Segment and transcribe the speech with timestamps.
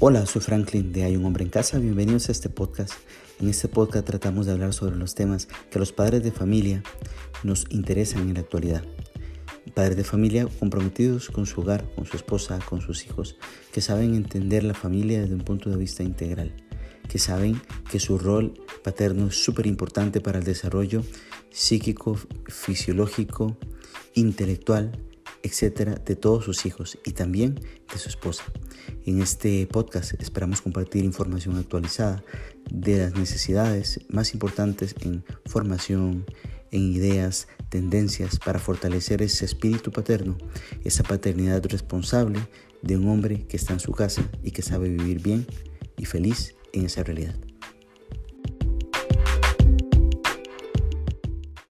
[0.00, 1.80] Hola, soy Franklin de Hay un hombre en casa.
[1.80, 2.92] Bienvenidos a este podcast.
[3.40, 6.84] En este podcast tratamos de hablar sobre los temas que los padres de familia
[7.42, 8.84] nos interesan en la actualidad.
[9.74, 13.38] Padres de familia comprometidos con su hogar, con su esposa, con sus hijos,
[13.72, 16.54] que saben entender la familia desde un punto de vista integral,
[17.08, 17.60] que saben
[17.90, 18.54] que su rol
[18.84, 21.02] paterno es súper importante para el desarrollo
[21.50, 23.56] psíquico, fisiológico,
[24.14, 24.92] intelectual,
[25.42, 28.44] etcétera, de todos sus hijos y también de su esposa.
[29.04, 32.22] En este podcast esperamos compartir información actualizada
[32.70, 36.24] de las necesidades más importantes en formación,
[36.70, 40.36] en ideas, tendencias para fortalecer ese espíritu paterno,
[40.84, 42.40] esa paternidad responsable
[42.82, 45.46] de un hombre que está en su casa y que sabe vivir bien
[45.96, 47.47] y feliz en esa realidad.